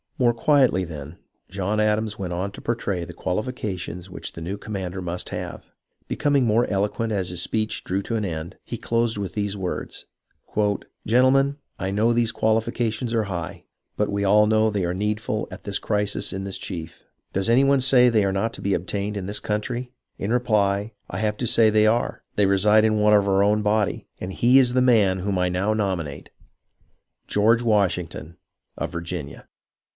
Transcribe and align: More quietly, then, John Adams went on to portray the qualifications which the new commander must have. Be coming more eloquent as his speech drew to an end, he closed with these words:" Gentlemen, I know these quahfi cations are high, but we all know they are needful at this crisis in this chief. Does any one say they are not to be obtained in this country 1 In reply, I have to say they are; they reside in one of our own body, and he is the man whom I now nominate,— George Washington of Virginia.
More 0.17 0.33
quietly, 0.35 0.83
then, 0.83 1.17
John 1.49 1.79
Adams 1.79 2.17
went 2.17 2.33
on 2.33 2.51
to 2.51 2.61
portray 2.61 3.03
the 3.05 3.13
qualifications 3.13 4.09
which 4.09 4.33
the 4.33 4.41
new 4.41 4.55
commander 4.57 5.01
must 5.01 5.29
have. 5.29 5.63
Be 6.07 6.15
coming 6.15 6.45
more 6.45 6.67
eloquent 6.67 7.11
as 7.11 7.29
his 7.29 7.41
speech 7.41 7.83
drew 7.83 8.03
to 8.03 8.15
an 8.15 8.25
end, 8.25 8.55
he 8.63 8.77
closed 8.77 9.17
with 9.17 9.33
these 9.33 9.57
words:" 9.57 10.05
Gentlemen, 11.07 11.57
I 11.79 11.89
know 11.91 12.13
these 12.13 12.31
quahfi 12.31 12.71
cations 12.71 13.13
are 13.13 13.25
high, 13.25 13.65
but 13.95 14.11
we 14.11 14.23
all 14.23 14.45
know 14.47 14.69
they 14.69 14.85
are 14.85 14.93
needful 14.93 15.47
at 15.51 15.63
this 15.63 15.77
crisis 15.79 16.33
in 16.33 16.43
this 16.45 16.57
chief. 16.59 17.03
Does 17.33 17.49
any 17.49 17.63
one 17.63 17.81
say 17.81 18.09
they 18.09 18.25
are 18.25 18.33
not 18.33 18.53
to 18.53 18.61
be 18.61 18.75
obtained 18.75 19.17
in 19.17 19.25
this 19.25 19.39
country 19.39 19.91
1 20.17 20.25
In 20.25 20.33
reply, 20.33 20.93
I 21.09 21.17
have 21.17 21.37
to 21.37 21.47
say 21.47 21.69
they 21.69 21.87
are; 21.87 22.23
they 22.35 22.45
reside 22.47 22.85
in 22.85 22.99
one 22.99 23.13
of 23.13 23.27
our 23.27 23.43
own 23.43 23.61
body, 23.61 24.07
and 24.19 24.33
he 24.33 24.57
is 24.57 24.73
the 24.73 24.81
man 24.81 25.19
whom 25.19 25.37
I 25.37 25.49
now 25.49 25.73
nominate,— 25.73 26.29
George 27.27 27.61
Washington 27.63 28.37
of 28.77 28.91
Virginia. 28.91 29.47